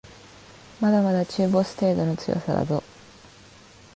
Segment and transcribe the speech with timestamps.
[0.79, 2.81] まだまだ中ボス程度の強さだぞ